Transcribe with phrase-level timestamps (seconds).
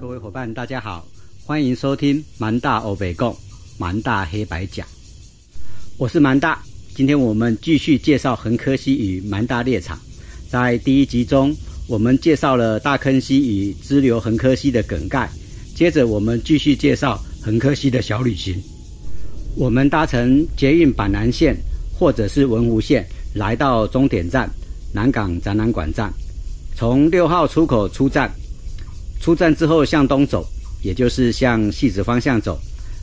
[0.00, 1.04] 各位伙伴，大家好，
[1.44, 3.36] 欢迎收听蛮大欧北共
[3.78, 4.86] 蛮大黑白讲，
[5.96, 6.62] 我是蛮大。
[6.94, 9.98] 今天我们继续介绍横科溪与蛮大猎场。
[10.48, 11.52] 在第一集中，
[11.88, 15.28] 我们介绍了大坑溪与支流横科溪的梗概，
[15.74, 18.54] 接着我们继续介绍横科溪的小旅行。
[19.56, 21.56] 我们搭乘捷运板南线
[21.92, 23.04] 或者是文湖线，
[23.34, 24.48] 来到终点站
[24.92, 26.12] 南港展览馆站，
[26.76, 28.32] 从六号出口出站。
[29.28, 30.42] 出站之后向东走，
[30.80, 32.58] 也就是向戏子方向走，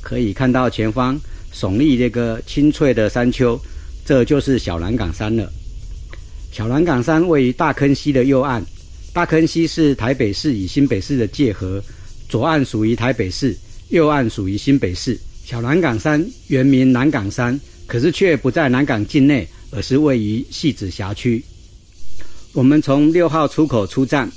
[0.00, 1.20] 可以看到前方
[1.52, 3.60] 耸立这个青翠的山丘，
[4.02, 5.52] 这就是小南港山了。
[6.50, 8.64] 小南港山位于大坑溪的右岸，
[9.12, 11.84] 大坑溪是台北市与新北市的界河，
[12.30, 13.54] 左岸属于台北市，
[13.90, 15.20] 右岸属于新北市。
[15.44, 21.44] 小南港山原名南港山，可是却不在南港境内，而是位于戏子辖区。
[22.54, 24.32] 我们从六号出口出站。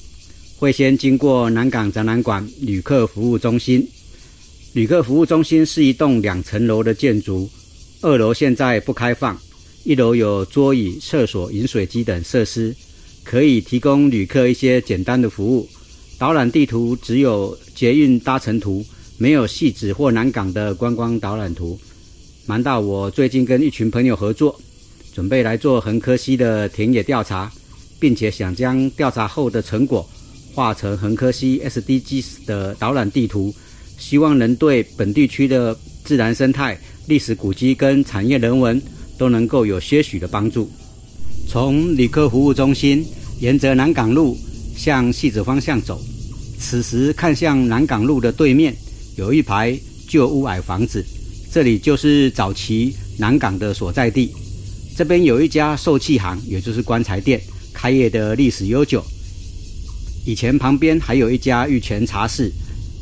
[0.60, 3.88] 会先经过南港展览馆旅客服务中心。
[4.74, 7.50] 旅客服务中心是一栋两层楼的建筑，
[8.02, 9.40] 二楼现在不开放，
[9.86, 12.76] 一楼有桌椅、厕所、饮水机等设施，
[13.24, 15.66] 可以提供旅客一些简单的服务。
[16.18, 18.86] 导览地图只有捷运搭乘图，
[19.18, 21.80] 没有细致或南港的观光导览图。
[22.46, 24.60] 瞒到我最近跟一群朋友合作，
[25.14, 27.50] 准备来做横科溪的田野调查，
[27.98, 30.06] 并且想将调查后的成果。
[30.54, 33.54] 画成横科西 SDG 的导览地图，
[33.98, 38.82] 希望能对本地区的自然生态、历史古迹跟产业人文
[39.18, 40.70] 都能够有些许的帮助。
[41.48, 43.06] 从旅客服务中心
[43.40, 44.38] 沿着南港路
[44.76, 46.02] 向戏子方向走，
[46.60, 48.76] 此时看向南港路的对面
[49.16, 51.06] 有一排旧屋矮房子，
[51.52, 54.32] 这里就是早期南港的所在地。
[54.96, 57.42] 这边有一家受气行，也就是棺材店，
[57.74, 59.04] 开业的历史悠久。
[60.26, 62.52] 以前旁边还有一家玉泉茶室，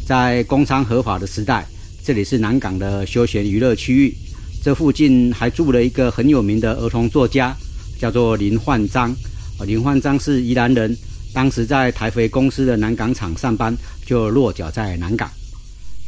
[0.06, 1.68] 在工商合法的时代，
[2.04, 4.16] 这里是南港的休闲娱乐区域。
[4.64, 7.56] 这附近还住了一个很有名的儿童作家，
[8.00, 9.16] 叫做林焕章。
[9.66, 10.96] 林焕章是宜兰人，
[11.34, 13.76] 当时在台肥公司的南港厂上班，
[14.06, 15.30] 就落脚在南港。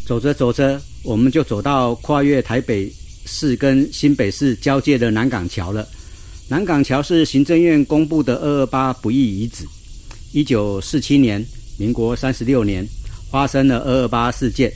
[0.06, 2.92] 走着走着，我们就走到跨越台北
[3.26, 5.88] 市跟新北市交界的南港桥了。
[6.48, 9.66] 南港桥是行政院公布的二二八不义遗址。
[10.32, 11.44] 一九四七年，
[11.78, 12.88] 民国三十六年，
[13.32, 14.72] 发生了二二八事件。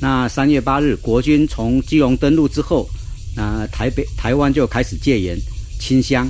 [0.00, 2.88] 那三月八日，国军从基隆登陆之后，
[3.36, 5.38] 那台北、台湾就开始戒严、
[5.78, 6.28] 清乡，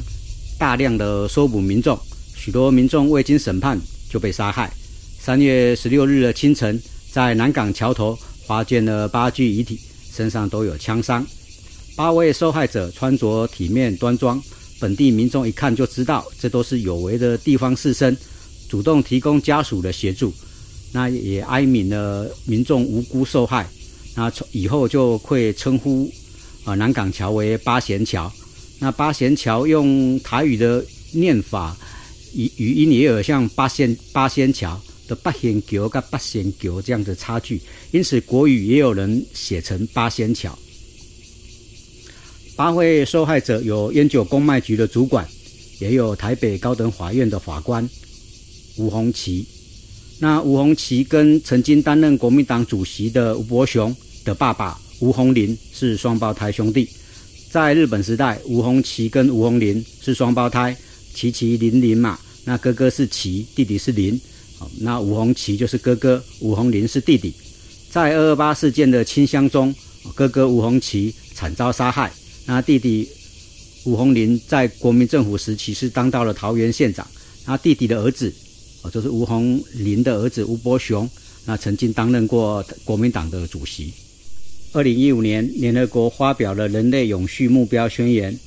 [0.59, 1.99] 大量的搜捕民众，
[2.35, 3.81] 许多民众未经审判
[4.11, 4.71] 就被杀害。
[5.19, 6.79] 三月十六日的清晨，
[7.11, 9.81] 在南港桥头发现了八具遗体，
[10.13, 11.27] 身上都有枪伤。
[11.97, 14.43] 八位受害者穿着体面端庄，
[14.79, 18.15] 本地民众一看就知道，这都是有为的地方士绅。
[18.69, 20.33] 主动提供家属的协助，
[20.93, 23.67] 那也哀悯了民众无辜受害。
[24.15, 26.11] 那从以后就会称呼
[26.65, 28.31] 啊南港桥为八贤桥。
[28.79, 31.77] 那八贤桥用台语的念法，
[32.35, 40.57] 语语音也有像八仙八仙桥的八仙桥跟八仙桥这样的差距，因此国语也有人写成八仙桥。
[42.55, 45.27] 八位受害者有烟酒公卖局的主管，
[45.79, 47.89] 也有台北高等法院的法官。
[48.79, 49.45] 吴鸿奇，
[50.21, 53.95] 那吴鸿奇跟曾经担任国民党主席的吴伯雄
[54.25, 56.89] 的爸爸吴鸿林是双胞胎兄弟。
[57.51, 60.77] 在日本时代，吴鸿奇跟吴鸿林是双胞胎，
[61.13, 62.19] 齐齐林林嘛。
[62.45, 64.19] 那哥哥是齐，弟弟是林。
[64.79, 67.35] 那吴鸿奇就是哥哥，吴鸿林是弟弟。
[67.91, 69.75] 在二二八事件的清乡中，
[70.15, 72.13] 哥哥吴鸿奇惨遭杀害。
[72.47, 73.09] 那弟弟
[73.85, 77.05] 吴鸿林在国民政府时期是当到了桃园县长。
[77.45, 78.33] 那弟弟的儿子。
[78.83, 81.09] 哦，就是吴鸿林的儿子吴伯雄，
[81.45, 83.93] 那曾经担任过国民党的主席。
[84.73, 88.39] 二零一五年，联合国发表了人类永续目标宣言，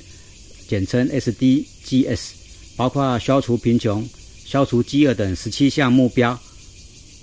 [0.68, 2.20] 简称 SDGs，
[2.76, 4.08] 包括消除贫穷、
[4.46, 6.40] 消除饥饿等十七项目标，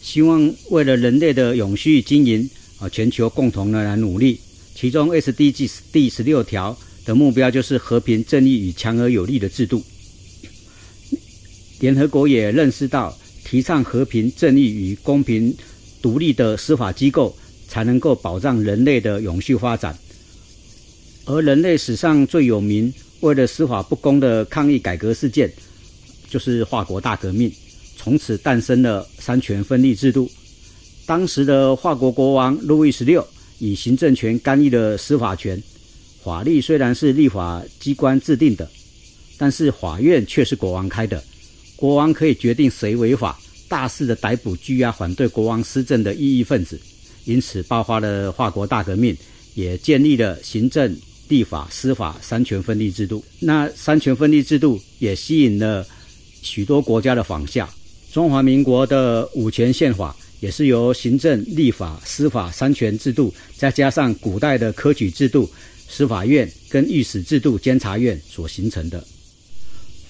[0.03, 4.39] 希望为了人类的永续经营，啊，全球共同的来努力。
[4.75, 9.83] 其中 SDGs 第十六条的目标就是和平、正义与强而有力的制度。
[11.81, 15.55] 联合国也认识到，提倡和平、正义与公平、
[16.03, 17.37] 独立的司法机构，
[17.69, 19.97] 才能够保障人类的永续发展。
[21.25, 25.53] 而人类史上最有名、为了司法不公的抗议改革事件，
[26.29, 27.53] 就是法国大革命。
[27.97, 30.31] 从此诞生了三权分立制度。
[31.05, 33.27] 当时的法国国王路易十六
[33.59, 35.61] 以行政权干预了司法权。
[36.23, 38.69] 法律虽然是立法机关制定的，
[39.37, 41.23] 但是法院却是国王开的。
[41.79, 43.39] 国王可以决定谁违法，
[43.69, 46.77] 大肆的逮捕、拘押反对国王施政的异议分子，
[47.25, 49.17] 因此爆发了法国大革命，
[49.55, 50.93] 也建立了行政、
[51.29, 53.25] 立法、司法三权分立制度。
[53.39, 55.87] 那三权分立制度也吸引了
[56.43, 57.73] 许多国家的仿效。
[58.11, 65.49] 中华民国的五权宪法也是由行政、立法、司法三权制度，再加上古代的科举制度、
[65.87, 69.07] 司法院跟御史制度、监察院所形成的。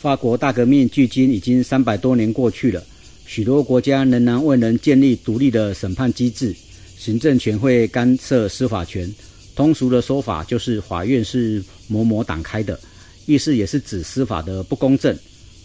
[0.00, 2.80] 法国大革命距今已经三百多年过去了，
[3.26, 6.54] 许多国家仍然未能建立独立的审判机制，
[6.96, 9.12] 行政权会干涉司法权。
[9.56, 12.78] 通俗的说法就是法院是某某党开的，
[13.26, 15.16] 意思也是指司法的不公正。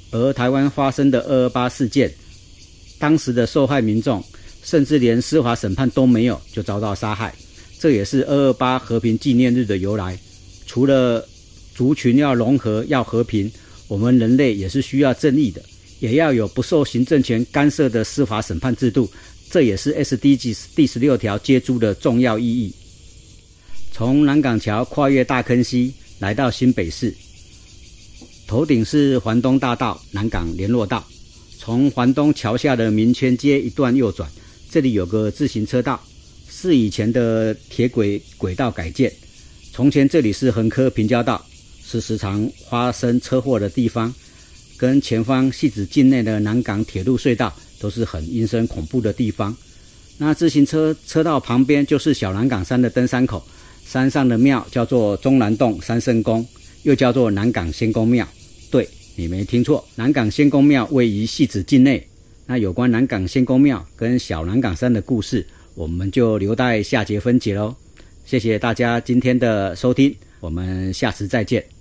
[0.10, 2.12] 而台湾发生的二二八事件，
[2.98, 4.24] 当时的受害民众
[4.64, 7.36] 甚至连司法审判都没有就遭到杀害，
[7.78, 10.18] 这也是二二八和平纪念日的由来。
[10.66, 11.24] 除了
[11.76, 13.52] 族群要融合、要和平。
[13.88, 15.62] 我们人类也是需要正义的，
[16.00, 19.10] 也要有不受行政权干涉的司法审判制度，
[19.50, 22.74] 这也是 SDG 第十六条接诸的重要意义。
[23.92, 27.14] 从南港桥跨越大坑溪来到新北市，
[28.48, 31.06] 头顶是环东大道南港联络道，
[31.60, 34.28] 从环东桥下的民权街一段右转，
[34.72, 36.04] 这里有个自行车道，
[36.50, 39.14] 是以前的铁轨轨道改建，
[39.72, 41.46] 从前这里是横科平交道。
[41.86, 44.14] 是时常发生车祸的地方，
[44.78, 49.56] 跟前方戏子境内的南港铁路隧道都是很阴森恐怖的地方。
[50.18, 53.44] 那自行车车道旁边就是小南港山的登山口，
[53.86, 56.46] 山上的庙叫做中南洞三圣宫，
[56.84, 58.28] 又叫做南港仙公庙。
[58.70, 62.06] 对你没听错，南港仙公庙位于戏子境内。
[62.46, 65.46] 那有关南港仙公庙跟小南港山的故事，
[65.76, 67.76] 我们就留待下节分解喽。
[68.26, 71.73] 谢谢大家今天的收听，我们下次再见。